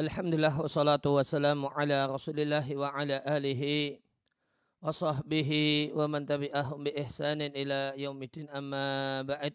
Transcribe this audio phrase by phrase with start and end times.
[0.00, 4.00] Alhamdulillah wassalatu wassalamu ala rasulillah wa ala alihi
[4.80, 9.52] wa sahbihi wa man tabi'ahum bi ihsanin ila yaumidin amma ba'd.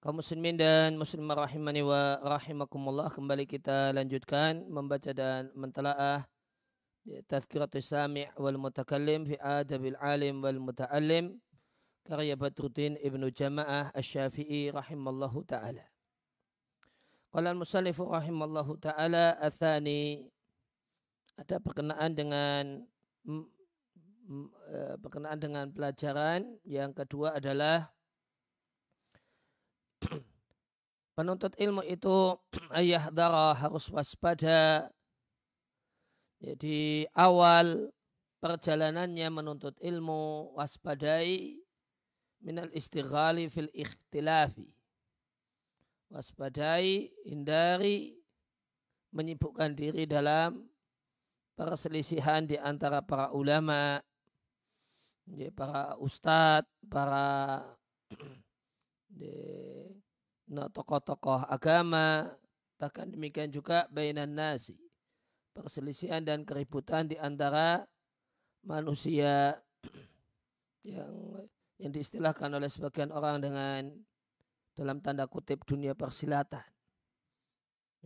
[0.00, 6.24] Kaum muslimin dan muslimah rahimani wa rahimakumullah kembali kita lanjutkan membaca dan mentelaah
[7.28, 11.36] tazkiratus sami' wal mutakallim fi adabil alim wal muta'allim
[12.08, 15.91] karya Badruddin Ibnu Jama'ah Asy-Syafi'i rahimallahu taala
[17.32, 20.20] Qala al-musannif rahimallahu taala atsani
[21.40, 22.84] ada berkenaan dengan
[24.68, 26.44] e, berkenaan dengan pelajaran.
[26.68, 27.88] Yang kedua adalah
[31.16, 32.36] penuntut ilmu itu
[32.84, 34.92] ayah darah harus waspada.
[36.36, 37.96] Jadi awal
[38.44, 41.56] perjalanannya menuntut ilmu waspadai
[42.44, 44.81] minal istighali fil ikhtilafi
[46.12, 48.12] waspadai, hindari
[49.16, 50.68] menyibukkan diri dalam
[51.56, 54.04] perselisihan di antara para ulama,
[55.56, 57.64] para ustadz, para
[60.76, 62.28] tokoh-tokoh agama,
[62.76, 64.76] bahkan demikian juga bainan nasi.
[65.52, 67.84] Perselisihan dan keributan di antara
[68.64, 69.60] manusia
[70.88, 71.12] yang
[71.76, 73.90] yang diistilahkan oleh sebagian orang dengan
[74.72, 76.64] dalam tanda kutip dunia persilatan.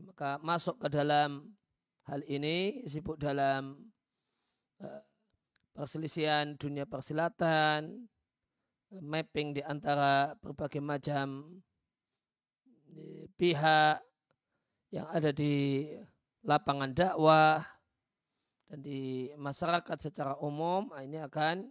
[0.02, 1.56] Maka masuk ke dalam
[2.04, 3.80] hal ini sibuk dalam
[4.82, 5.02] uh,
[5.72, 8.06] perselisihan dunia persilatan,
[8.92, 11.58] mapping di antara berbagai macam
[13.36, 14.00] pihak
[14.94, 15.84] yang ada di
[16.46, 17.60] lapangan dakwah
[18.70, 21.68] dan di masyarakat secara umum nah ini akan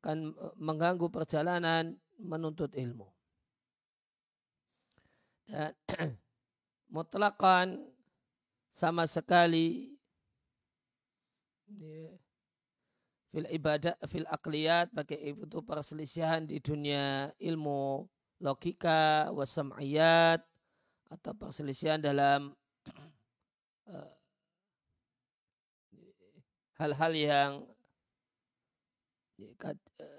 [0.00, 3.04] akan e, mengganggu perjalanan menuntut ilmu.
[5.44, 5.76] Dan
[6.94, 7.84] mutlakan
[8.72, 9.92] sama sekali
[13.30, 18.08] fil ibadah fil akliyat bagi itu perselisihan di dunia ilmu
[18.40, 20.42] logika wasam'iyat
[21.12, 22.56] atau perselisihan dalam
[23.92, 23.96] e,
[26.80, 27.79] hal-hal yang Eh,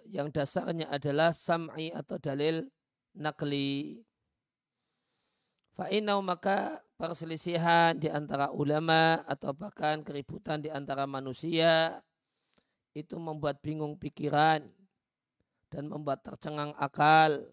[0.10, 2.68] yang dasarnya adalah sam'i atau dalil
[3.16, 4.02] nakli.
[5.72, 12.04] Fa'inau maka perselisihan di antara ulama atau bahkan keributan di antara manusia
[12.92, 14.68] itu membuat bingung pikiran
[15.72, 17.48] dan membuat tercengang akal.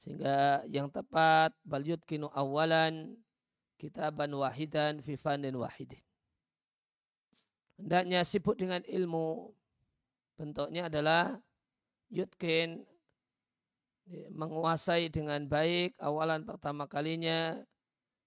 [0.00, 3.16] Sehingga yang tepat bal kinu awalan
[3.80, 6.04] kitaban wahidan fi fanin wahidin.
[7.80, 9.56] Hendaknya sibuk dengan ilmu
[10.40, 11.36] bentuknya adalah
[12.08, 12.88] yutkin.
[14.10, 17.62] Menguasai dengan baik awalan pertama kalinya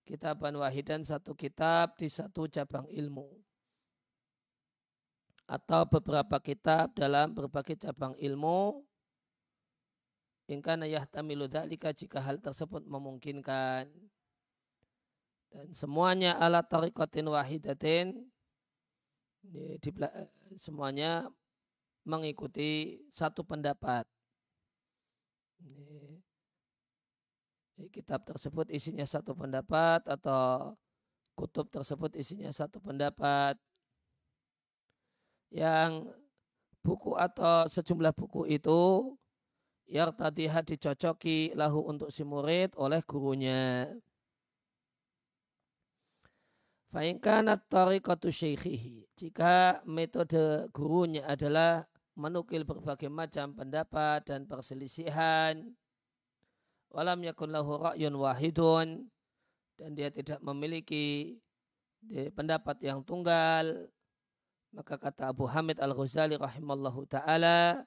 [0.07, 3.27] kitaban wahidan satu kitab di satu cabang ilmu.
[5.49, 8.85] Atau beberapa kitab dalam berbagai cabang ilmu.
[10.47, 13.91] Ingkana yahtamilu dzalika jika hal tersebut memungkinkan.
[15.51, 18.23] Dan semuanya ala tariqatin wahidatin.
[19.43, 19.91] Di,
[20.55, 21.27] semuanya
[22.03, 24.07] mengikuti satu pendapat.
[27.91, 30.73] Kitab tersebut isinya satu pendapat atau
[31.35, 33.57] kutub tersebut isinya satu pendapat
[35.53, 36.07] yang
[36.81, 39.13] buku atau sejumlah buku itu
[39.87, 43.91] yang tadi dicocoki lahu untuk si murid oleh gurunya.
[46.93, 49.09] Fa'inkanat tariqatu syekhihi.
[49.17, 55.65] Jika metode gurunya adalah menukil berbagai macam pendapat dan perselisihan.
[56.93, 59.09] Walam yakun lahu ra'yun wahidun.
[59.73, 61.37] Dan dia tidak memiliki
[62.37, 63.89] pendapat yang tunggal.
[64.73, 67.81] Maka kata Abu Hamid Al-Ghazali rahimallahu ta'ala.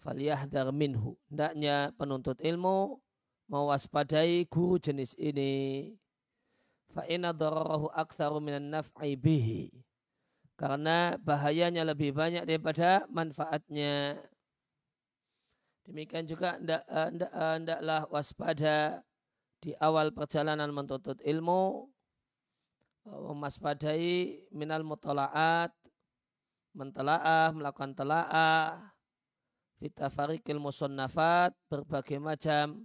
[0.00, 1.18] Falyahdar minhu.
[1.28, 3.02] Hendaknya penuntut ilmu
[3.50, 5.90] mewaspadai guru jenis ini.
[6.94, 9.70] Fa'ina dararahu aktsaru minan naf'i bihi
[10.60, 14.20] karena bahayanya lebih banyak daripada manfaatnya.
[15.88, 19.00] Demikian juga hendaklah eh, waspada
[19.64, 21.88] di awal perjalanan menuntut ilmu,
[23.08, 25.72] memaspadai minal mutalaat,
[26.76, 28.92] mentelaah, melakukan telaah,
[29.80, 32.84] fitafarikil musonnafat, berbagai macam.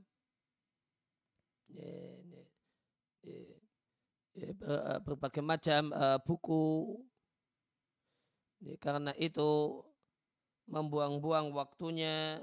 [5.03, 6.19] Berbagai macam eh,
[8.65, 9.85] Ya, karena itu
[10.65, 12.41] membuang-buang waktunya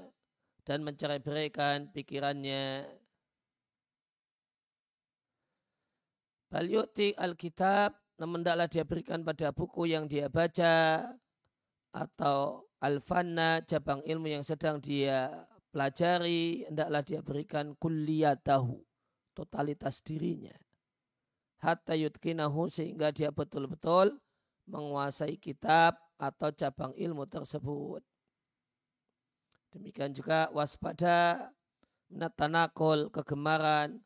[0.63, 2.87] dan mencerai-berikan pikirannya.
[6.47, 7.91] Balyuti alkitab,
[8.23, 11.03] namun tidaklah dia berikan pada buku yang dia baca
[11.91, 18.79] atau Alfana cabang ilmu yang sedang dia pelajari, hendaklah dia berikan kulliyatahu,
[19.35, 20.55] totalitas dirinya.
[21.59, 24.19] Hatta yutkinahu sehingga dia betul-betul
[24.67, 28.01] menguasai kitab atau cabang ilmu tersebut.
[29.73, 31.49] Demikian juga waspada
[32.13, 33.97] natanakul kegemaran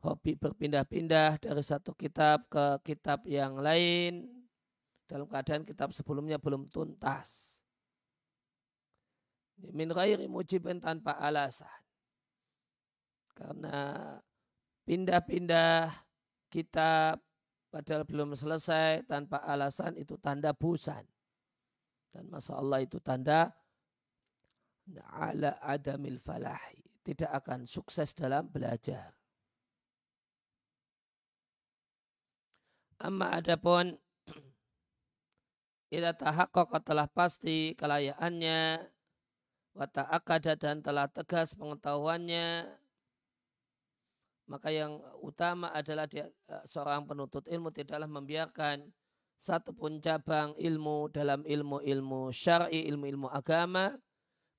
[0.00, 4.28] hobi berpindah-pindah dari satu kitab ke kitab yang lain
[5.08, 7.60] dalam keadaan kitab sebelumnya belum tuntas.
[9.72, 11.70] Min ghairi mujibin tanpa alasan.
[13.32, 14.18] Karena
[14.84, 15.92] pindah-pindah
[16.52, 17.20] kitab
[17.74, 21.02] padahal belum selesai tanpa alasan itu tanda busan.
[22.14, 23.50] Dan masa Allah itu tanda
[25.10, 26.78] ala adamil falahi.
[27.02, 29.10] Tidak akan sukses dalam belajar.
[33.02, 33.98] Amma adapun
[35.98, 38.86] Ila tahaqqaqa telah pasti kelayaannya
[39.74, 42.70] wa ta'akada dan telah tegas pengetahuannya
[44.44, 48.92] maka yang utama adalah dia, eh, seorang penuntut ilmu tidaklah membiarkan
[49.40, 53.92] satupun cabang ilmu dalam ilmu-ilmu syar'i, ilmu-ilmu agama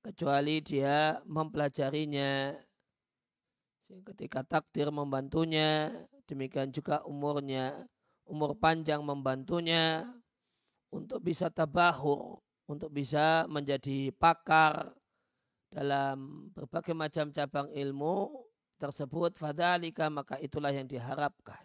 [0.02, 2.54] kecuali dia mempelajarinya.
[3.86, 5.90] Ketika takdir membantunya,
[6.26, 7.86] demikian juga umurnya,
[8.26, 10.06] umur panjang membantunya
[10.90, 14.94] untuk bisa tabahur, untuk bisa menjadi pakar
[15.70, 18.45] dalam berbagai macam cabang ilmu
[18.76, 21.60] tersebut fadalika maka itulah yang diharapkan.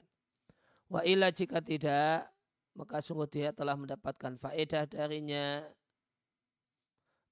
[0.92, 2.28] Wa ila jika tidak
[2.76, 5.68] maka sungguh dia telah mendapatkan faedah darinya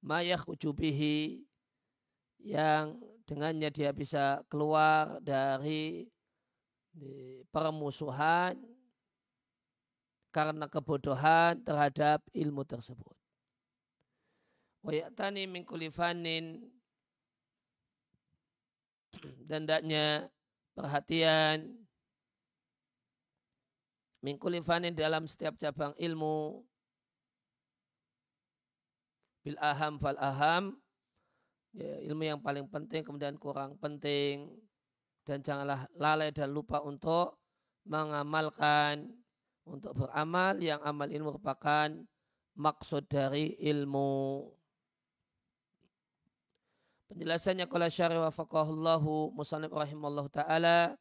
[0.03, 1.43] mayah ujubihi
[2.43, 6.07] yang dengannya dia bisa keluar dari
[7.51, 8.55] permusuhan
[10.31, 13.15] karena kebodohan terhadap ilmu tersebut.
[14.79, 16.63] Wayatani min kulifanin
[19.50, 20.29] dan daknya
[20.73, 21.79] perhatian
[24.19, 26.59] Mingkuli fanin dalam setiap cabang ilmu.
[29.47, 30.75] Bil aham fal aham.
[31.71, 34.51] Ya, ilmu yang paling penting kemudian kurang penting.
[35.23, 37.39] Dan janganlah lalai dan lupa untuk
[37.88, 39.07] mengamalkan.
[39.63, 41.88] Untuk beramal yang amal ilmu merupakan
[42.59, 44.51] maksud dari ilmu.
[47.09, 50.94] Penjelasannya kalau syari wa faqahullahu musanib rahimallahu ta'ala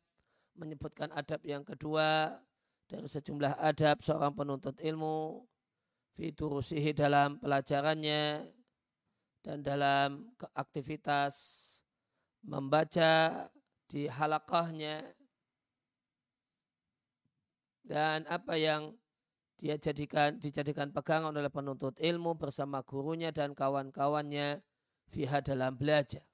[0.57, 2.33] menyebutkan adab yang kedua
[2.89, 5.45] dari sejumlah adab seorang penuntut ilmu
[6.17, 8.49] fiturusihi dalam pelajarannya
[9.45, 11.37] dan dalam aktivitas
[12.41, 13.45] membaca
[13.85, 15.05] di halakahnya
[17.85, 18.97] dan apa yang
[19.61, 24.65] dia jadikan dijadikan pegangan oleh penuntut ilmu bersama gurunya dan kawan-kawannya
[25.09, 26.25] fiha dalam belajar.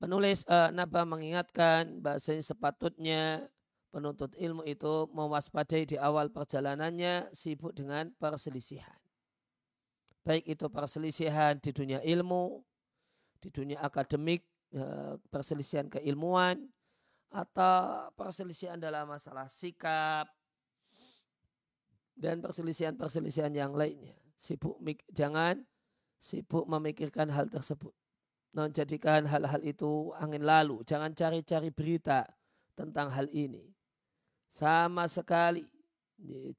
[0.00, 3.44] Penulis uh, Naba mengingatkan bahasanya sepatutnya
[3.92, 8.96] penuntut ilmu itu mewaspadai di awal perjalanannya sibuk dengan perselisihan.
[10.24, 12.64] Baik itu perselisihan di dunia ilmu,
[13.44, 16.64] di dunia akademik, uh, perselisihan keilmuan,
[17.28, 20.32] atau perselisihan dalam masalah sikap,
[22.20, 24.16] dan perselisihan-perselisihan yang lainnya.
[24.40, 24.80] Sibuk
[25.12, 25.60] jangan
[26.16, 27.92] sibuk memikirkan hal tersebut
[28.50, 30.82] non jadikan hal-hal itu angin lalu.
[30.82, 32.26] Jangan cari-cari berita
[32.74, 33.70] tentang hal ini.
[34.50, 35.62] Sama sekali.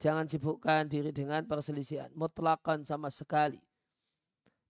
[0.00, 2.10] Jangan sibukkan diri dengan perselisihan.
[2.16, 3.60] Mutlakan sama sekali.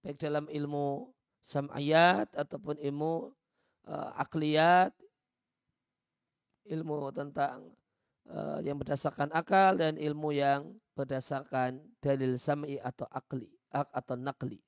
[0.02, 1.14] Baik dalam ilmu
[1.46, 3.30] sam'ayat ataupun ilmu
[3.86, 4.92] uh, akliyat.
[6.66, 7.70] Ilmu tentang
[8.30, 14.60] uh, yang berdasarkan akal dan ilmu yang berdasarkan dalil sam'i atau akli atau nakli.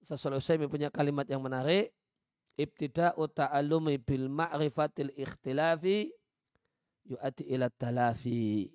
[0.00, 1.92] Sasul Usaimi punya kalimat yang menarik.
[2.58, 6.10] Ibtida'u ta'alumi bil ma'rifatil ikhtilafi
[7.08, 8.68] yu'ati ila talafi.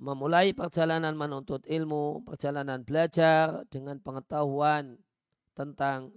[0.00, 4.96] Memulai perjalanan menuntut ilmu, perjalanan belajar dengan pengetahuan
[5.52, 6.08] tentang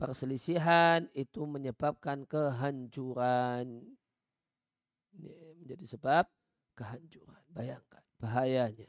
[0.00, 3.84] perselisihan itu menyebabkan kehancuran.
[5.12, 6.24] Ini menjadi sebab
[6.72, 7.44] kehancuran.
[7.52, 8.88] Bayangkan bahayanya.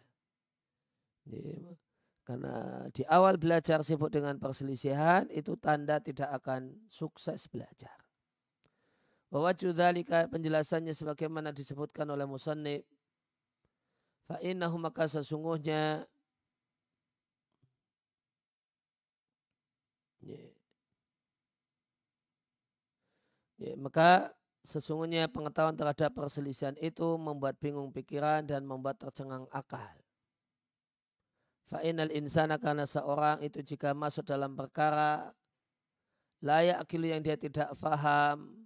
[1.28, 1.76] Ini
[2.24, 7.92] karena di awal belajar sibuk dengan perselisihan itu tanda tidak akan sukses belajar.
[9.28, 12.88] Bahwa judalika penjelasannya sebagaimana disebutkan oleh Musannib.
[14.32, 16.08] Fa'innahu maka sesungguhnya
[23.62, 24.34] Ya, maka
[24.66, 29.86] sesungguhnya pengetahuan terhadap perselisihan itu membuat bingung pikiran dan membuat tercengang akal.
[31.70, 35.30] Fa'inal insana karena seorang itu jika masuk dalam perkara
[36.42, 38.66] layak akilu yang dia tidak faham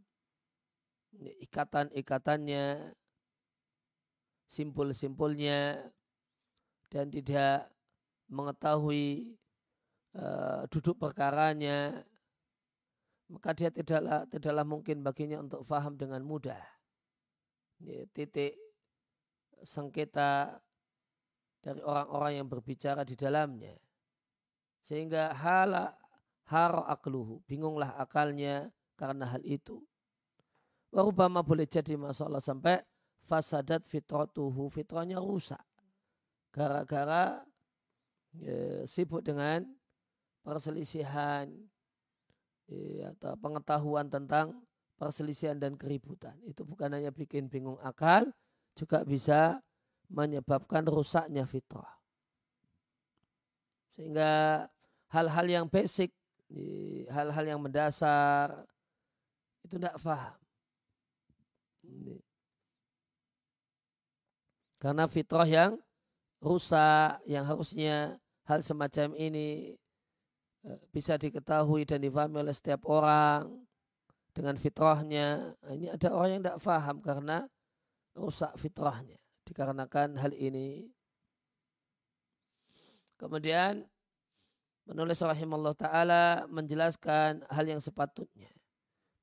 [1.43, 2.95] ikatan-ikatannya
[4.47, 5.91] simpul-simpulnya
[6.87, 7.67] dan tidak
[8.31, 9.35] mengetahui
[10.15, 11.99] uh, duduk perkaranya
[13.29, 16.61] maka dia tidaklah tidaklah mungkin baginya untuk faham dengan mudah.
[17.81, 18.55] Ya, titik
[19.65, 20.61] sengketa
[21.59, 23.73] dari orang-orang yang berbicara di dalamnya.
[24.85, 25.97] Sehingga hala
[26.45, 29.81] haro akluhu, bingunglah akalnya karena hal itu.
[30.93, 32.79] Warubama boleh jadi masalah sampai
[33.25, 35.59] fasadat fitratuhu, fitranya rusak.
[36.53, 37.41] Gara-gara
[38.37, 39.65] ya, sibuk dengan
[40.45, 41.49] perselisihan,
[43.15, 44.65] atau pengetahuan tentang
[44.97, 46.33] perselisihan dan keributan.
[46.47, 48.25] Itu bukan hanya bikin bingung akal,
[48.75, 49.59] juga bisa
[50.09, 51.89] menyebabkan rusaknya fitrah.
[53.95, 54.65] Sehingga
[55.07, 56.11] hal-hal yang basic,
[57.09, 58.67] hal-hal yang mendasar,
[59.63, 60.35] itu tidak faham.
[64.81, 65.71] Karena fitrah yang
[66.43, 69.73] rusak, yang harusnya hal semacam ini
[70.89, 73.65] bisa diketahui dan difahami oleh setiap orang
[74.33, 75.55] dengan fitrahnya.
[75.61, 77.37] Nah, ini ada orang yang tidak faham karena
[78.17, 80.89] rusak fitrahnya dikarenakan hal ini.
[83.15, 83.85] Kemudian
[84.83, 88.51] menulis rahimahullah ta'ala menjelaskan hal yang sepatutnya.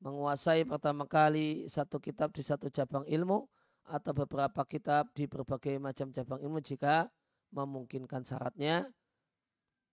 [0.03, 3.47] Menguasai pertama kali satu kitab di satu cabang ilmu
[3.87, 7.07] atau beberapa kitab di berbagai macam cabang ilmu jika
[7.53, 8.89] memungkinkan syaratnya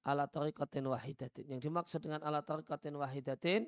[0.06, 1.46] ala tariqatin wahidatin.
[1.48, 3.68] Yang dimaksud dengan ala tariqatin wahidatin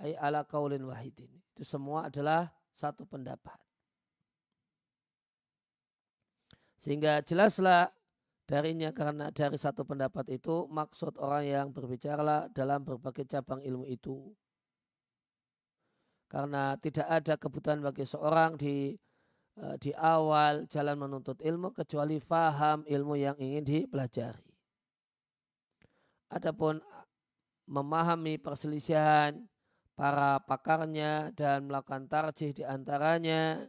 [0.00, 1.30] ay ala kaulin wahidin.
[1.56, 3.56] Itu semua adalah satu pendapat.
[6.76, 7.88] Sehingga jelaslah
[8.46, 14.30] darinya karena dari satu pendapat itu maksud orang yang berbicara dalam berbagai cabang ilmu itu.
[16.30, 18.94] Karena tidak ada kebutuhan bagi seorang di
[19.58, 24.45] eh, di awal jalan menuntut ilmu kecuali faham ilmu yang ingin dipelajari.
[26.26, 26.82] Adapun
[27.66, 29.46] memahami perselisihan
[29.94, 33.66] para pakarnya dan melakukan tarjih di antaranya,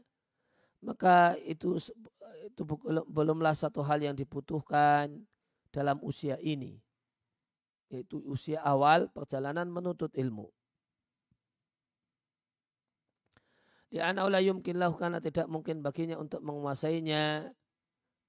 [0.81, 1.77] maka itu
[2.45, 2.61] itu
[3.07, 5.23] belumlah satu hal yang dibutuhkan
[5.71, 6.77] dalam usia ini,
[7.89, 10.49] yaitu usia awal perjalanan menuntut ilmu.
[13.87, 17.55] Di anaula yumkin karena tidak mungkin baginya untuk menguasainya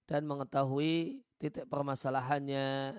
[0.06, 2.94] dan mengetahui titik permasalahannya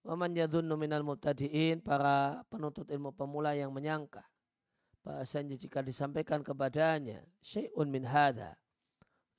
[0.00, 4.24] Waman yadhunnu minal mubtadi'in para penuntut ilmu pemula yang menyangka
[5.00, 8.52] bahasanya jika disampaikan kepadanya syai'un min hadha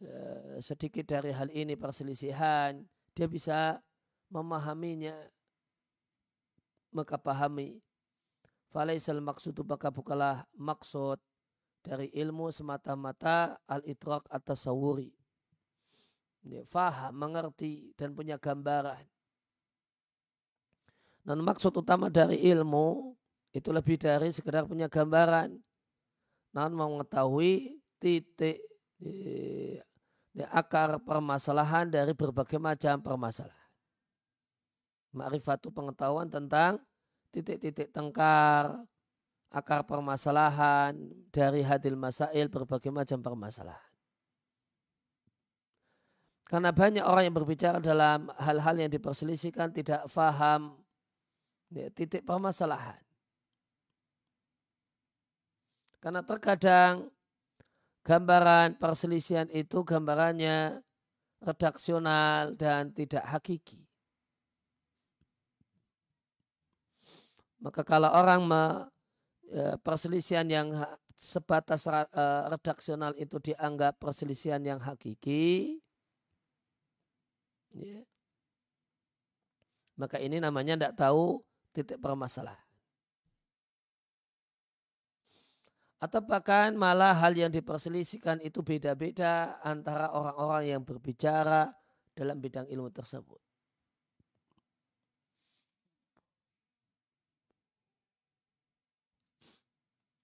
[0.02, 0.10] e,
[0.58, 2.82] sedikit dari hal ini perselisihan
[3.14, 3.78] dia bisa
[4.34, 5.14] memahaminya
[6.92, 7.80] maka pahami.
[8.72, 11.20] Falaisal maksudu maka bukalah maksud
[11.84, 15.12] dari ilmu semata-mata al-itraq atas sawuri
[16.72, 19.04] faham, mengerti dan punya gambaran
[21.22, 23.14] dan maksud utama dari ilmu
[23.54, 25.54] itu lebih dari sekedar punya gambaran.
[26.52, 28.60] Namun mengetahui titik
[28.98, 29.78] di,
[30.34, 33.70] di akar permasalahan dari berbagai macam permasalahan.
[35.12, 36.80] Ma'rifatu pengetahuan tentang
[37.36, 38.80] titik-titik tengkar,
[39.52, 40.96] akar permasalahan
[41.30, 43.92] dari hadil masail berbagai macam permasalahan.
[46.48, 50.81] Karena banyak orang yang berbicara dalam hal-hal yang diperselisihkan tidak faham
[51.72, 53.00] ya, titik permasalahan.
[56.02, 57.08] Karena terkadang
[58.04, 60.82] gambaran perselisihan itu gambarannya
[61.42, 63.82] redaksional dan tidak hakiki.
[67.62, 68.64] Maka kalau orang me,
[69.46, 70.74] ya, perselisihan yang
[71.14, 75.78] sebatas uh, redaksional itu dianggap perselisihan yang hakiki,
[77.78, 78.02] ya,
[79.94, 82.72] maka ini namanya tidak tahu titik permasalahan.
[86.02, 91.70] Atau bahkan malah hal yang diperselisihkan itu beda-beda antara orang-orang yang berbicara
[92.18, 93.38] dalam bidang ilmu tersebut.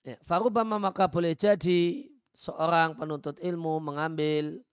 [0.01, 4.63] Ya, Farubama maka boleh jadi seorang penuntut ilmu mengambil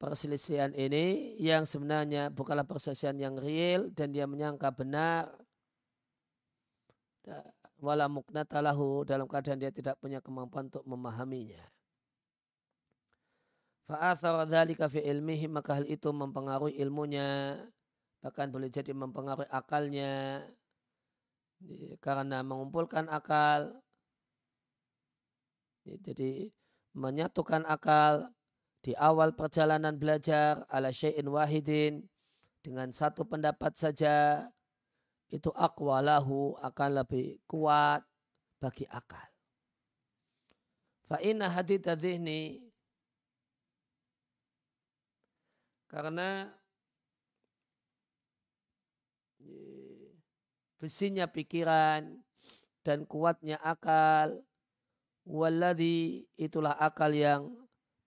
[0.00, 5.28] perselisihan ini yang sebenarnya bukanlah perselisihan yang real dan dia menyangka benar
[7.82, 11.60] wala muknatalahu dalam keadaan dia tidak punya kemampuan untuk memahaminya.
[13.86, 17.54] Fa'athara dzalika fi ilmihi maka hal itu mempengaruhi ilmunya
[18.18, 20.42] bahkan boleh jadi mempengaruhi akalnya
[22.02, 23.78] karena mengumpulkan akal
[25.86, 26.50] jadi
[26.98, 28.26] menyatukan akal
[28.82, 32.02] di awal perjalanan belajar ala syai'in wahidin
[32.66, 34.46] dengan satu pendapat saja
[35.30, 38.02] itu akwalahu akan lebih kuat
[38.62, 39.26] bagi akal.
[41.06, 42.66] Fa'inna hadith dhihni
[45.86, 46.50] karena
[50.82, 52.10] besinya pikiran
[52.82, 54.42] dan kuatnya akal
[55.26, 57.54] waladi itulah akal yang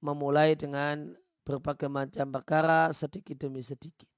[0.03, 1.15] memulai dengan
[1.47, 4.08] berbagai macam perkara sedikit demi sedikit.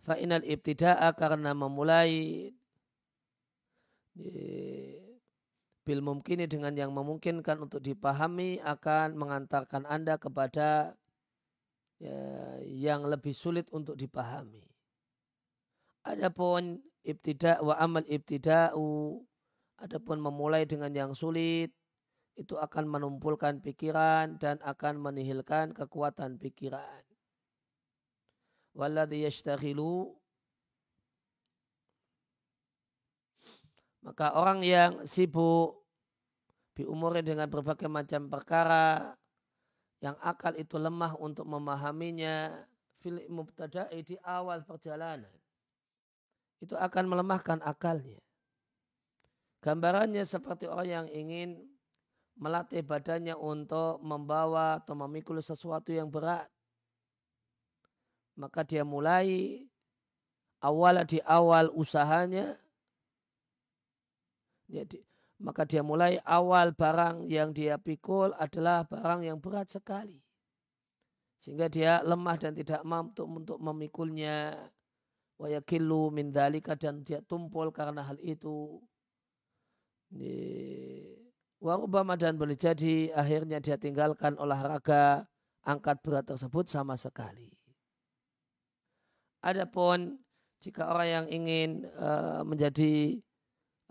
[0.00, 2.48] Fa'inal ibtida'a karena memulai
[5.84, 10.94] bil mungkini dengan yang memungkinkan untuk dipahami akan mengantarkan Anda kepada
[11.98, 12.20] ya,
[12.64, 14.64] yang lebih sulit untuk dipahami.
[16.06, 19.20] Adapun ibtida wa amal ibtida'u
[19.80, 21.72] adapun memulai dengan yang sulit
[22.36, 27.09] itu akan menumpulkan pikiran dan akan menihilkan kekuatan pikiran.
[28.74, 30.14] Walladhi yashtaghilu
[34.00, 35.84] maka orang yang sibuk
[36.72, 39.12] diumurin dengan berbagai macam perkara
[40.00, 42.64] yang akal itu lemah untuk memahaminya
[43.04, 45.28] fil mubtada'i di awal perjalanan
[46.60, 48.20] itu akan melemahkan akalnya.
[49.60, 51.48] Gambarannya seperti orang yang ingin
[52.36, 56.48] melatih badannya untuk membawa atau memikul sesuatu yang berat.
[58.40, 59.60] Maka dia mulai
[60.64, 62.56] awal di awal usahanya
[64.70, 65.02] jadi,
[65.42, 70.22] maka dia mulai awal barang yang dia pikul adalah barang yang berat sekali.
[71.42, 74.54] Sehingga dia lemah dan tidak mampu untuk memikulnya.
[75.40, 78.78] Wayakilu min dalika dan dia tumpul karena hal itu.
[81.58, 85.26] Warubama dan boleh jadi akhirnya dia tinggalkan olahraga
[85.64, 87.59] angkat berat tersebut sama sekali.
[89.40, 90.20] Adapun
[90.60, 93.20] jika orang yang ingin uh, menjadi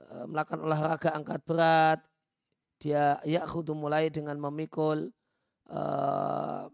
[0.07, 1.99] Eh, melakukan olahraga angkat berat,
[2.79, 5.11] dia yakhudu mulai dengan memikul
[5.67, 6.71] uh,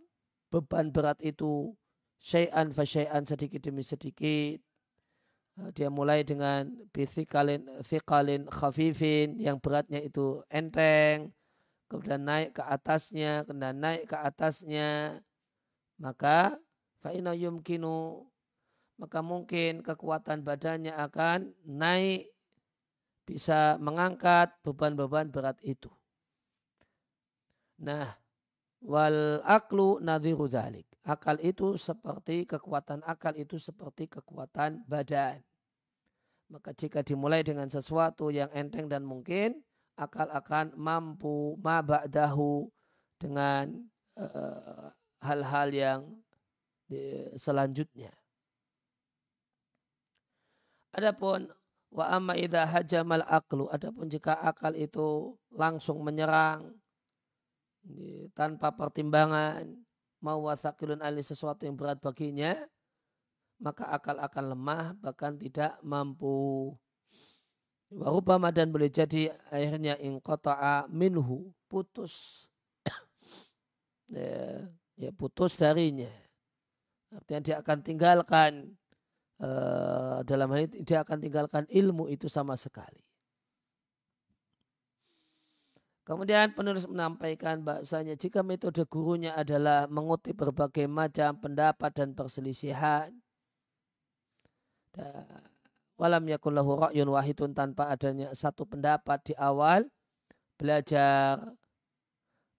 [0.53, 1.73] beban berat itu
[2.21, 4.61] syai'an fa syai'an sedikit demi sedikit.
[5.57, 11.33] Uh, dia mulai dengan bithikalin thikalin khafifin yang beratnya itu enteng,
[11.89, 15.17] kemudian naik ke atasnya, kemudian naik ke atasnya,
[15.97, 16.53] maka
[17.01, 18.21] fa'ina yumkinu
[18.95, 22.31] maka mungkin kekuatan badannya akan naik
[23.25, 25.89] bisa mengangkat beban-beban berat itu.
[27.81, 28.15] Nah,
[28.85, 30.87] wal aklu nadhiru dhalik.
[31.05, 35.41] Akal itu seperti kekuatan akal itu seperti kekuatan badan.
[36.49, 39.57] Maka jika dimulai dengan sesuatu yang enteng dan mungkin,
[39.97, 42.69] akal akan mampu ma ba'dahu
[43.17, 43.73] dengan
[44.17, 44.87] eh,
[45.25, 46.01] hal-hal uh, yang
[46.85, 48.13] di, selanjutnya.
[50.95, 51.51] Adapun
[51.95, 53.71] Wa amma idha hajamal aklu.
[53.71, 56.75] Adapun jika akal itu langsung menyerang
[58.35, 59.63] tanpa pertimbangan
[60.19, 62.57] mau wasakilun ali sesuatu yang berat baginya
[63.61, 66.75] maka akal akan lemah bahkan tidak mampu.
[67.95, 72.45] Warubama dan boleh jadi akhirnya ingkota'a minhu putus.
[74.05, 74.69] Ya,
[75.01, 76.05] ya putus darinya.
[77.09, 78.77] Artinya dia akan tinggalkan
[79.41, 83.01] uh, dalam hal ini dia akan tinggalkan ilmu itu sama sekali.
[86.05, 93.09] Kemudian penulis menampaikan bahasanya jika metode gurunya adalah mengutip berbagai macam pendapat dan perselisihan.
[95.97, 99.89] Walam yakullahu ra'yun wahidun tanpa adanya satu pendapat di awal
[100.61, 101.41] belajar.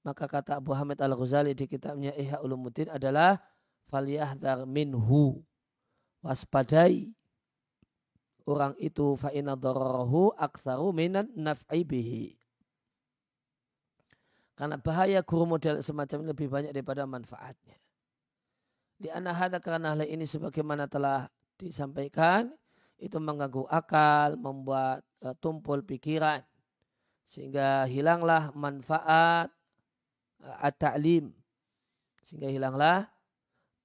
[0.02, 3.38] Maka kata Abu Hamid Al-Ghazali di kitabnya Ihya Ulumuddin adalah
[3.86, 5.38] falyahdhar minhu
[6.24, 7.12] waspadai
[8.46, 12.38] orang itu fa'ina darahu aksaru minan naf'i bihi.
[14.56, 17.76] Karena bahaya guru model semacam ini lebih banyak daripada manfaatnya.
[18.96, 21.28] Di anahada karena hal ini sebagaimana telah
[21.60, 22.48] disampaikan,
[22.96, 26.40] itu mengganggu akal, membuat uh, tumpul pikiran.
[27.28, 29.52] Sehingga hilanglah manfaat
[30.40, 31.28] uh, at-ta'lim.
[32.24, 33.12] Sehingga hilanglah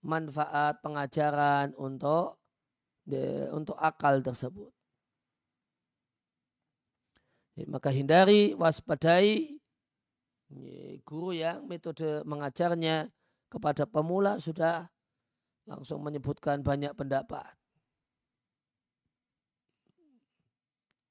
[0.02, 2.42] manfaat pengajaran untuk
[3.06, 4.74] de, untuk akal tersebut.
[7.70, 9.62] Maka hindari, waspadai
[11.06, 13.08] guru yang metode mengajarnya
[13.52, 14.88] kepada pemula sudah
[15.70, 17.54] langsung menyebutkan banyak pendapat.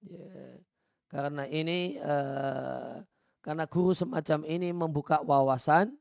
[0.00, 0.64] Ya,
[1.12, 3.04] karena ini uh,
[3.44, 5.92] karena guru semacam ini membuka wawasan,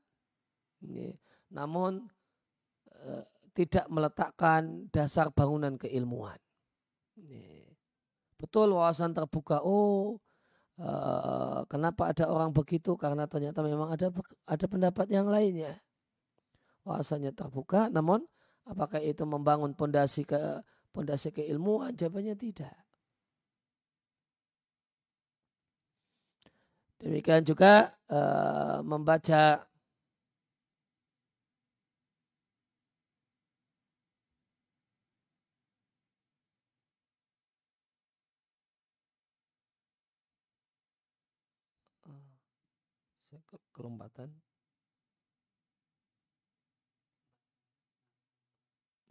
[0.80, 1.12] ya,
[1.52, 2.08] namun
[3.54, 6.38] tidak meletakkan dasar bangunan keilmuan.
[8.40, 9.60] Betul wawasan terbuka.
[9.60, 10.16] Oh,
[10.80, 12.96] uh, kenapa ada orang begitu?
[12.96, 14.08] Karena ternyata memang ada
[14.48, 15.76] ada pendapat yang lainnya.
[16.88, 18.24] Wawasannya terbuka, namun
[18.64, 20.64] apakah itu membangun pondasi ke
[20.96, 21.92] pondasi keilmuan?
[21.92, 22.74] Jawabannya tidak.
[27.00, 29.69] Demikian juga uh, membaca
[43.80, 44.28] kelompatan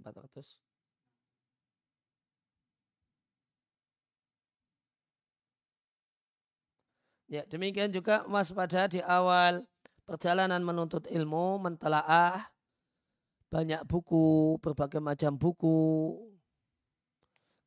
[0.05, 0.61] 400
[7.29, 9.69] Ya, demikian juga waspada di awal
[10.09, 12.49] perjalanan menuntut ilmu, mentelaah
[13.53, 16.17] banyak buku, berbagai macam buku.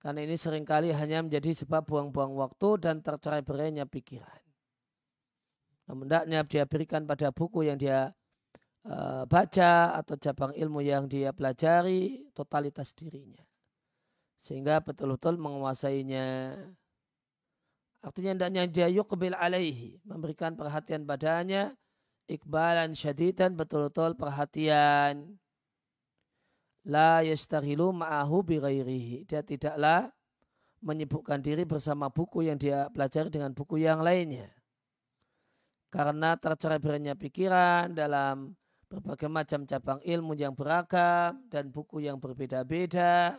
[0.01, 4.50] Karena ini sering kali hanya menjadi sebab buang-buang waktu dan tercerai berainya pikiran.
[5.91, 8.15] Namun tidaknya dia berikan pada buku yang dia
[8.87, 13.43] uh, baca atau cabang ilmu yang dia pelajari totalitas dirinya.
[14.39, 16.55] Sehingga betul-betul menguasainya.
[18.07, 19.99] Artinya hendaknya dia yukbil alaihi.
[20.07, 21.75] Memberikan perhatian padanya.
[22.31, 25.35] Ikbalan syadidan betul-betul perhatian.
[26.87, 29.27] La yastahilu ma'ahu bighairihi.
[29.27, 30.07] Dia tidaklah
[30.79, 34.47] menyibukkan diri bersama buku yang dia pelajari dengan buku yang lainnya.
[35.91, 38.55] Karena tercerai beranya pikiran dalam
[38.87, 43.35] berbagai macam cabang ilmu yang beragam dan buku yang berbeda-beda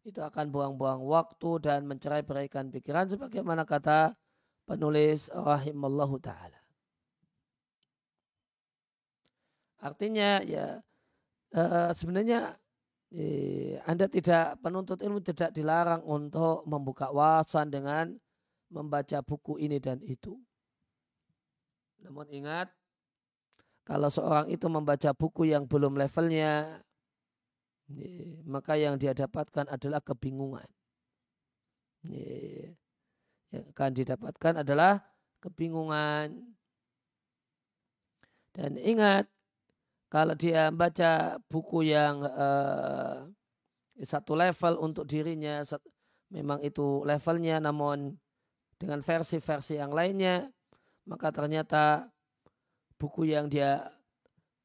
[0.00, 4.16] itu akan buang-buang waktu dan mencerai beraikan pikiran sebagaimana kata
[4.64, 6.56] penulis rahimallahu taala.
[9.80, 10.80] Artinya ya
[11.56, 12.56] uh, sebenarnya
[13.12, 18.16] eh, Anda tidak penuntut ilmu tidak dilarang untuk membuka wawasan dengan
[18.72, 20.36] membaca buku ini dan itu.
[22.04, 22.68] Namun ingat
[23.84, 26.84] kalau seorang itu membaca buku yang belum levelnya
[28.46, 30.66] maka yang dia dapatkan adalah kebingungan.
[33.50, 35.02] Yang akan didapatkan adalah
[35.42, 36.38] kebingungan.
[38.54, 39.26] Dan ingat,
[40.10, 43.26] kalau dia membaca buku yang uh,
[44.02, 45.62] satu level untuk dirinya,
[46.30, 48.18] memang itu levelnya, namun
[48.78, 50.50] dengan versi-versi yang lainnya,
[51.10, 52.06] maka ternyata
[52.94, 53.90] buku yang dia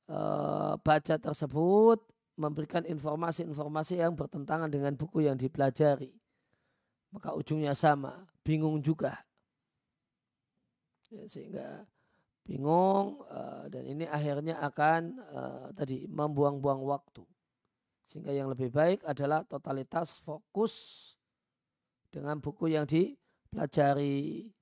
[0.05, 1.97] uh, baca tersebut
[2.37, 6.13] memberikan informasi-informasi yang bertentangan dengan buku yang dipelajari.
[7.09, 9.25] Maka ujungnya sama, bingung juga.
[11.09, 11.87] Ya, sehingga
[12.45, 17.25] bingung uh, dan ini akhirnya akan uh, tadi membuang-buang waktu.
[18.05, 20.75] Sehingga yang lebih baik adalah totalitas fokus
[22.13, 24.54] dengan buku yang dipelajari.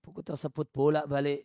[0.00, 1.44] Buku tersebut bolak-balik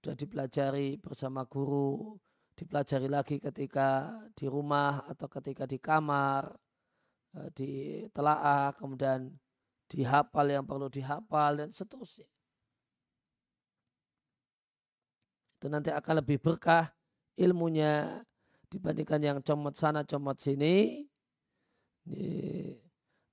[0.00, 2.18] sudah dipelajari bersama guru,
[2.56, 6.50] dipelajari lagi ketika di rumah atau ketika di kamar,
[7.38, 7.70] eh, di
[8.10, 9.30] telaah, kemudian
[9.86, 12.26] dihafal yang perlu dihafal dan seterusnya.
[15.60, 16.90] Itu nanti akan lebih berkah
[17.38, 18.24] ilmunya
[18.72, 21.06] dibandingkan yang comot sana comot sini.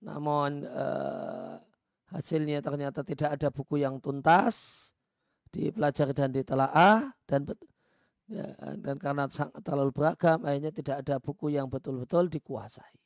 [0.03, 1.58] Namun eh,
[2.09, 4.89] hasilnya ternyata tidak ada buku yang tuntas
[5.49, 7.45] dipelajari dan ditelaah dan
[8.29, 8.45] ya,
[8.77, 12.97] dan karena sangat terlalu beragam akhirnya tidak ada buku yang betul-betul dikuasai.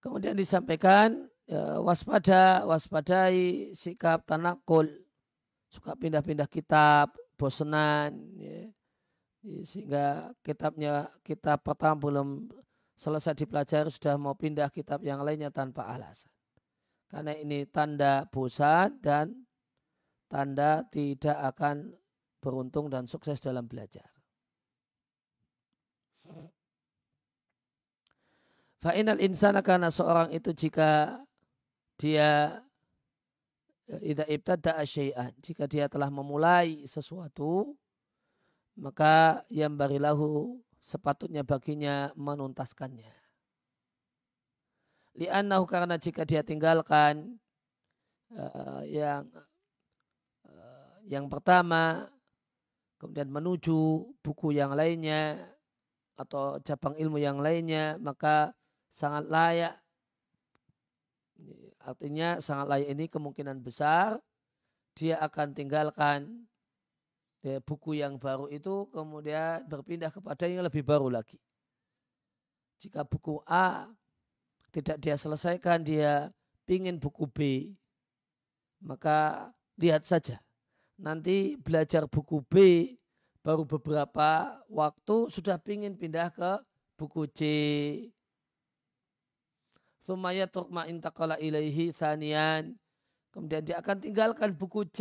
[0.00, 4.86] Kemudian disampaikan ya, waspada, waspadai sikap tanakul,
[5.66, 8.70] suka pindah-pindah kitab, bosenan, ya.
[9.66, 12.28] sehingga kitabnya kitab pertama belum
[12.96, 16.32] selesai dipelajari sudah mau pindah kitab yang lainnya tanpa alasan.
[17.06, 19.46] Karena ini tanda bosan dan
[20.26, 21.94] tanda tidak akan
[22.42, 24.08] beruntung dan sukses dalam belajar.
[28.82, 31.22] Fa'inal insana karena seorang itu jika
[31.96, 32.60] dia
[34.02, 37.78] ida ibtada syai'an jika dia telah memulai sesuatu
[38.74, 43.10] maka yang barilahu sepatutnya baginya menuntaskannya.
[45.18, 47.40] Li'annahu karena jika dia tinggalkan
[48.30, 49.26] uh, yang
[50.46, 52.06] uh, yang pertama
[53.02, 55.40] kemudian menuju buku yang lainnya
[56.14, 58.54] atau cabang ilmu yang lainnya maka
[58.94, 59.74] sangat layak.
[61.82, 64.22] Artinya sangat layak ini kemungkinan besar
[64.96, 66.48] dia akan tinggalkan
[67.44, 71.40] ya, buku yang baru itu kemudian berpindah kepada yang lebih baru lagi.
[72.76, 73.88] Jika buku A
[74.72, 76.28] tidak dia selesaikan, dia
[76.68, 77.38] pingin buku B,
[78.84, 79.48] maka
[79.80, 80.40] lihat saja.
[80.96, 82.54] Nanti belajar buku B
[83.40, 86.52] baru beberapa waktu sudah pingin pindah ke
[86.98, 87.40] buku C.
[90.00, 92.76] Sumaya tukma intakala ilaihi thanian.
[93.32, 95.00] Kemudian dia akan tinggalkan buku C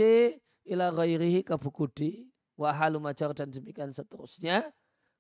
[0.66, 2.00] ila ghairihi ke buku D.
[2.56, 4.72] Wahalu majar dan demikian seterusnya.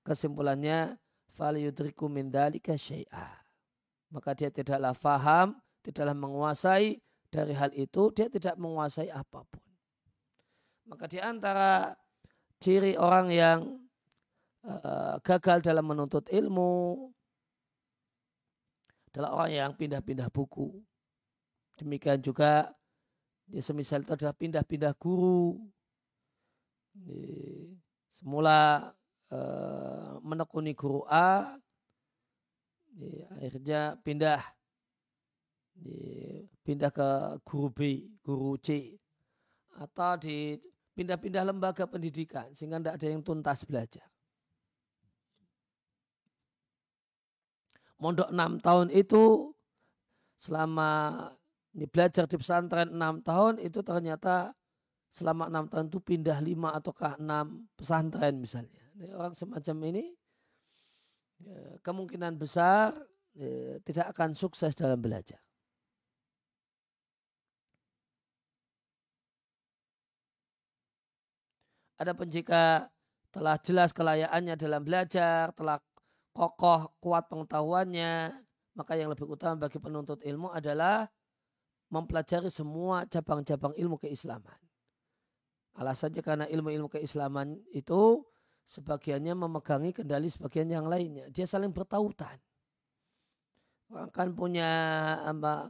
[0.05, 0.95] Kesimpulannya
[1.33, 3.45] fal yudriku min dalika syai'ah
[4.15, 9.63] maka dia tidaklah faham, tidaklah menguasai dari hal itu, dia tidak menguasai apa pun.
[10.87, 11.91] Maka di antara
[12.63, 13.59] ciri orang yang
[14.63, 17.11] uh, gagal dalam menuntut ilmu
[19.11, 20.79] adalah orang yang pindah-pindah buku.
[21.75, 22.71] Demikian juga
[23.45, 25.61] di semisal itu adalah pindah-pindah guru.
[26.95, 27.21] Di,
[28.09, 28.89] semula
[29.29, 31.59] uh, menekuni guru A,
[32.87, 34.41] di, akhirnya pindah
[35.75, 35.97] di,
[36.63, 37.09] pindah ke
[37.43, 37.79] guru B,
[38.23, 38.95] guru C
[39.75, 40.55] atau di
[40.95, 44.07] pindah-pindah lembaga pendidikan sehingga tidak ada yang tuntas belajar.
[47.99, 49.51] Mondok enam tahun itu
[50.39, 51.31] selama
[51.75, 54.55] ini belajar di pesantren enam tahun itu ternyata
[55.11, 58.83] selama enam tahun itu pindah lima ataukah enam pesantren misalnya.
[59.15, 60.15] orang semacam ini
[61.43, 62.95] Ya, kemungkinan besar
[63.35, 65.39] ya, tidak akan sukses dalam belajar.
[71.95, 72.87] Adapun jika
[73.31, 75.79] telah jelas kelayakannya dalam belajar, telah
[76.35, 78.35] kokoh kuat pengetahuannya,
[78.75, 81.07] maka yang lebih utama bagi penuntut ilmu adalah
[81.89, 84.59] mempelajari semua cabang-cabang ilmu keislaman.
[85.75, 88.23] Alasannya karena ilmu-ilmu keislaman itu
[88.65, 91.27] sebagiannya memegangi kendali sebagian yang lainnya.
[91.29, 92.39] Dia saling bertautan.
[93.93, 94.65] Akan punya
[95.21, 95.69] apa,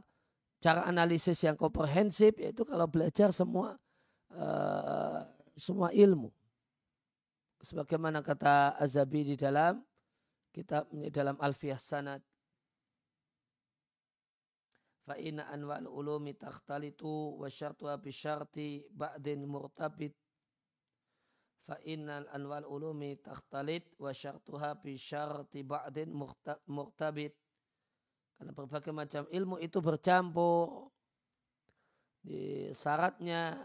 [0.62, 3.76] cara analisis yang komprehensif yaitu kalau belajar semua
[4.32, 5.20] uh,
[5.52, 6.32] semua ilmu.
[7.60, 9.82] Sebagaimana kata Azabi di dalam
[10.54, 12.22] kitab dalam Alfiyah Sanad.
[15.06, 20.18] Fa'ina anwa'al ulumi takhtalitu wa syartuha bisyarti ba'din murtabit.
[21.66, 26.10] Fa innal anwal ulumi takhtalit bi ba'din
[28.36, 30.92] karena berbagai macam ilmu itu bercampur
[32.20, 33.56] di syaratnya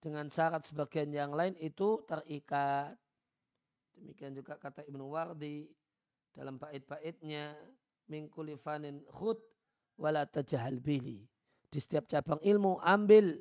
[0.00, 2.96] dengan syarat sebagian yang lain itu terikat.
[3.94, 5.68] Demikian juga kata Ibnu Wardi
[6.34, 7.54] dalam bait-baitnya
[8.10, 9.38] min kulli fanin khud
[9.98, 13.38] wala di setiap cabang ilmu ambil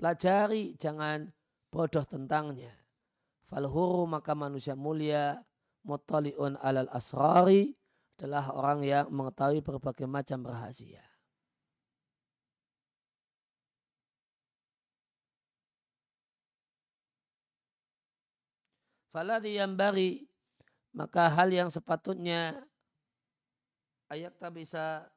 [0.00, 1.28] pelajari jangan
[1.72, 2.82] bodoh tentangnya
[3.52, 5.36] Falhuru maka manusia mulia
[5.84, 7.76] mutaliun alal asrari
[8.16, 11.04] adalah orang yang mengetahui berbagai macam rahasia.
[19.12, 20.24] Faladi yang bari
[20.96, 22.64] maka hal yang sepatutnya
[24.08, 25.12] ayat tak bisa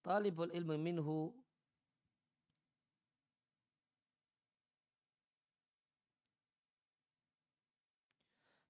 [0.00, 1.20] talibul ilmu minhu.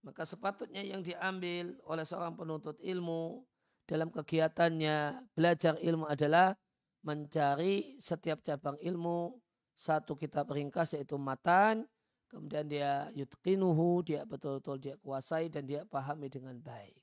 [0.01, 3.47] Maka sepatutnya yang diambil oleh seorang penuntut ilmu
[3.85, 6.57] dalam kegiatannya belajar ilmu adalah
[7.05, 9.39] mencari setiap cabang ilmu
[9.77, 11.85] satu kitab ringkas yaitu matan.
[12.31, 16.95] Kemudian dia yutqinuhu dia betul-betul dia kuasai dan dia pahami dengan baik.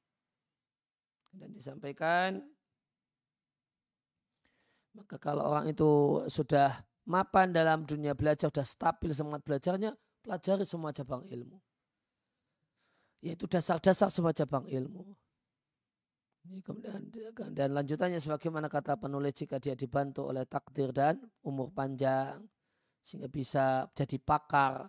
[1.35, 2.39] Dan disampaikan
[4.97, 9.93] maka kalau orang itu sudah mapan dalam dunia belajar sudah stabil semangat belajarnya
[10.25, 11.61] pelajari semua cabang ilmu
[13.21, 15.03] yaitu dasar-dasar semua cabang ilmu.
[16.63, 17.11] Kemudian
[17.51, 22.39] dan lanjutannya sebagaimana kata penulis jika dia dibantu oleh takdir dan umur panjang
[23.03, 24.87] sehingga bisa jadi pakar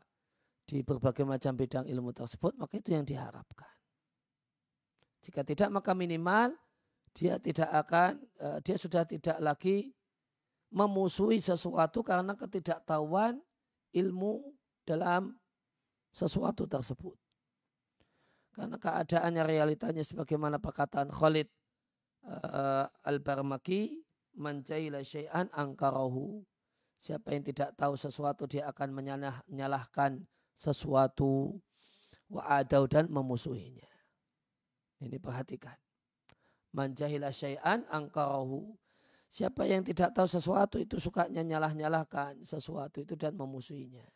[0.62, 3.75] di berbagai macam bidang ilmu tersebut maka itu yang diharapkan.
[5.27, 6.55] Jika tidak maka minimal
[7.11, 9.90] dia tidak akan eh, dia sudah tidak lagi
[10.68, 13.40] memusuhi sesuatu karena ketidaktahuan
[13.92, 14.44] ilmu
[14.85, 15.37] dalam
[16.12, 17.16] sesuatu tersebut.
[18.52, 21.46] Karena keadaannya realitanya sebagaimana perkataan Khalid
[22.26, 24.02] uh, Al-Barmaki
[24.35, 26.42] manjaila syai'an angkarahu.
[26.98, 28.90] Siapa yang tidak tahu sesuatu dia akan
[29.46, 30.26] menyalahkan
[30.59, 31.54] sesuatu
[32.26, 33.87] wa'adau dan memusuhinya.
[34.98, 35.78] Ini perhatikan.
[36.74, 38.74] Manjahila syai'an angkarahu.
[39.29, 44.09] Siapa yang tidak tahu sesuatu itu sukanya nyalah-nyalahkan sesuatu itu dan memusuhinya.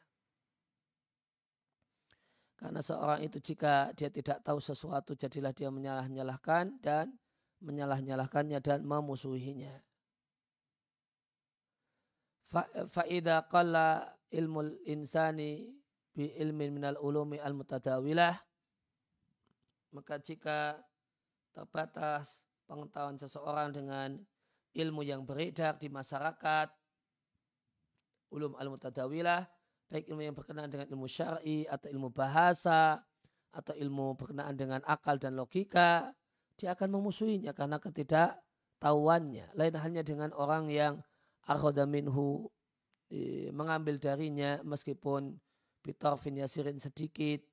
[2.56, 7.12] Karena seorang itu jika dia tidak tahu sesuatu jadilah dia menyalah-nyalahkan dan
[7.60, 9.84] menyalah-nyalahkannya dan memusuhinya.
[12.88, 15.76] Fa'idha qalla ilmu insani
[16.12, 18.36] bi ilmin minal ulumi al mutadawilah
[19.92, 20.76] maka jika
[21.52, 24.20] terbatas pengetahuan seseorang dengan
[24.72, 26.68] ilmu yang beredar di masyarakat
[28.32, 29.44] ulum al mutadawilah
[29.92, 33.04] baik ilmu yang berkenaan dengan ilmu syar'i atau ilmu bahasa
[33.52, 36.16] atau ilmu berkenaan dengan akal dan logika,
[36.56, 39.52] dia akan memusuhinya karena ketidaktahuannya.
[39.52, 41.04] Lain halnya dengan orang yang
[41.44, 42.48] akhoda minhu
[43.52, 45.36] mengambil darinya meskipun
[45.84, 47.44] bitarfin yasirin sedikit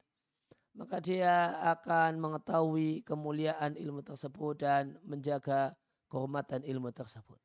[0.71, 5.75] maka dia akan mengetahui kemuliaan ilmu tersebut dan menjaga
[6.09, 7.37] kehormatan ilmu tersebut.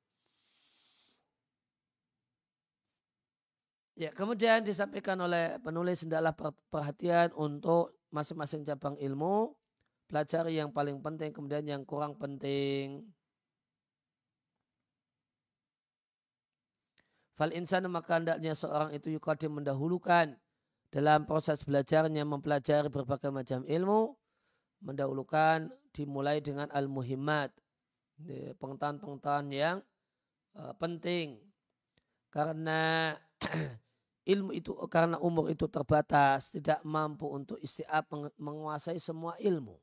[3.95, 6.35] Ya, kemudian disampaikan oleh penulis hendaklah
[6.67, 9.55] perhatian untuk masing-masing cabang ilmu,
[10.11, 13.07] pelajari yang paling penting, kemudian yang kurang penting.
[17.39, 20.39] Fal insan maka hendaknya seorang itu yukadim mendahulukan
[20.95, 24.15] dalam proses belajarnya mempelajari berbagai macam ilmu,
[24.83, 27.51] mendahulukan dimulai dengan al-muhimmat,
[28.59, 29.77] pengetahuan-pengetahuan yang
[30.59, 31.41] uh, penting.
[32.31, 33.15] Karena
[34.33, 38.09] ilmu itu karena umur itu terbatas tidak mampu untuk istiab
[38.41, 39.77] menguasai semua ilmu.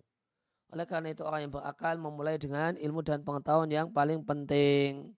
[0.72, 5.12] Oleh karena itu orang yang berakal memulai dengan ilmu dan pengetahuan yang paling penting.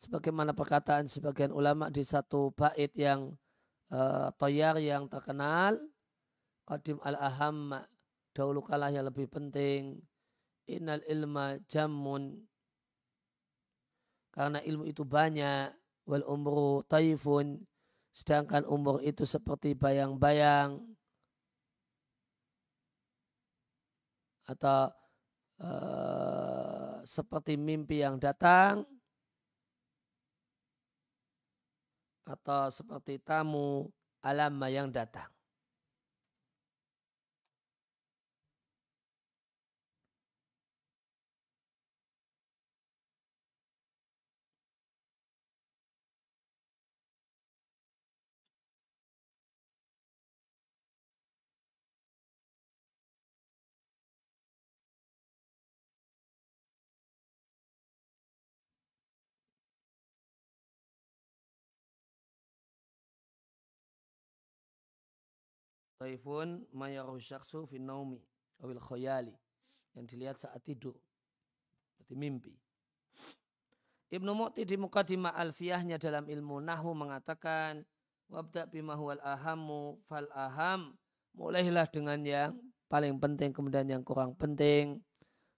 [0.00, 3.36] Sebagaimana perkataan sebagian ulama di satu bait yang
[3.92, 5.76] uh, toyar yang terkenal.
[6.64, 7.76] Qadim al-aham
[8.32, 10.00] dahulu kalah yang lebih penting.
[10.70, 12.40] Innal ilma jamun.
[14.32, 15.74] Karena ilmu itu banyak.
[16.04, 17.64] Wal umru taifun
[18.14, 20.78] Sedangkan umur itu seperti bayang-bayang
[24.46, 24.86] atau
[25.58, 28.86] uh, seperti mimpi yang datang
[32.22, 33.90] atau seperti tamu
[34.22, 35.33] alam yang datang.
[66.04, 68.20] Taifun mayaruh syaksu fin naumi
[68.60, 69.32] awil khoyali
[69.96, 70.92] yang dilihat saat tidur.
[71.96, 72.52] Berarti mimpi.
[74.12, 77.88] Ibnu Mu'ti di Muqaddimah Alfiyahnya dalam ilmu Nahu mengatakan
[78.28, 80.92] wabda bima huwal ahamu fal aham.
[81.32, 82.52] Mulailah dengan yang
[82.92, 85.00] paling penting kemudian yang kurang penting.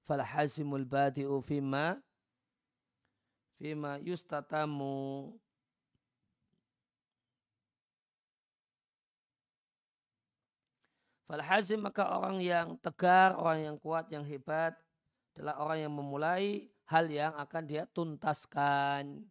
[0.06, 1.98] Fal hasimul badi'u fima
[3.58, 5.34] fima yustatamu
[11.26, 14.78] Falhazim maka orang yang tegar, orang yang kuat, yang hebat
[15.34, 19.26] adalah orang yang memulai hal yang akan dia tuntaskan.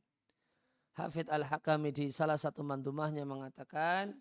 [0.96, 4.16] Hafid al-Hakami di salah satu mandumahnya mengatakan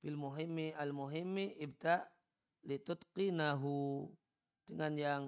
[0.00, 2.04] bil muhimmi al muhimmi ibda
[2.68, 4.08] litutqinahu.
[4.64, 5.22] Dengan yang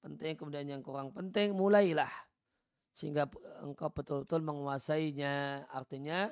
[0.00, 2.12] penting kemudian yang kurang penting mulailah.
[2.92, 3.28] Sehingga
[3.64, 5.68] engkau betul-betul menguasainya.
[5.72, 6.28] Artinya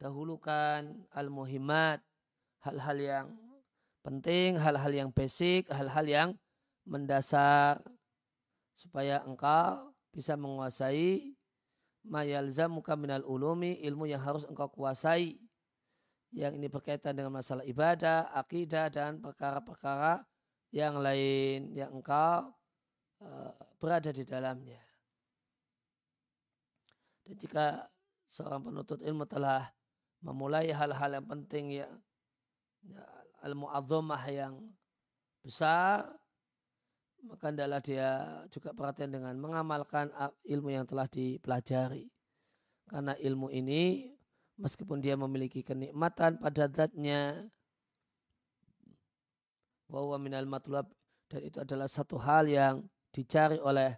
[0.00, 2.00] dahulukan al muhimmat
[2.64, 3.26] hal-hal yang
[4.00, 6.30] penting, hal-hal yang basic, hal-hal yang
[6.88, 7.80] mendasar
[8.74, 11.36] supaya engkau bisa menguasai
[12.08, 15.36] mayalzamuka minal ulumi ilmu yang harus engkau kuasai
[16.30, 20.22] yang ini berkaitan dengan masalah ibadah, akidah dan perkara-perkara
[20.70, 22.54] yang lain yang engkau
[23.20, 24.78] uh, berada di dalamnya.
[27.26, 27.90] Dan jika
[28.30, 29.74] seorang penuntut ilmu telah
[30.22, 31.88] memulai hal-hal yang penting ya,
[32.86, 33.04] ya
[33.42, 34.54] al-mu'azzamah yang
[35.40, 36.08] besar
[37.26, 40.08] maka adalah dia juga perhatian dengan mengamalkan
[40.48, 42.08] ilmu yang telah dipelajari.
[42.88, 44.08] Karena ilmu ini
[44.56, 47.44] meskipun dia memiliki kenikmatan pada zatnya
[49.90, 50.86] bahwa minal matlab
[51.30, 52.82] dan itu adalah satu hal yang
[53.14, 53.94] dicari oleh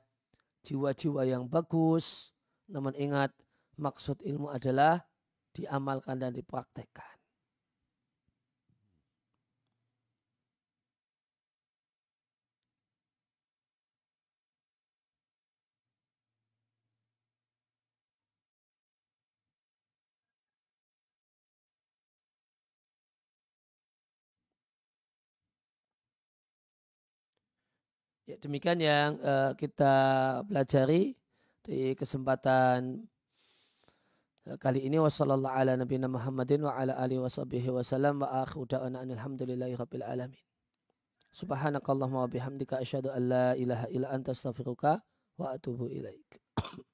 [0.67, 2.35] jiwa-jiwa yang bagus.
[2.69, 3.33] Namun ingat
[3.79, 5.01] maksud ilmu adalah
[5.53, 7.12] diamalkan dan dipraktekkan.
[28.23, 29.95] Ya, demikian yang uh, kita
[30.47, 31.19] pelajari
[31.67, 33.03] di kesempatan
[34.47, 40.07] uh, kali ini wasallallahu ala nabiyina Muhammadin wa ala alihi washabihi wasallam wa alhamdulillahi rabbil
[40.07, 40.39] alamin.
[41.35, 45.03] Subhanakallahumma wa bihamdika asyhadu an la ilaha illa anta astaghfiruka
[45.43, 45.91] wa atubu.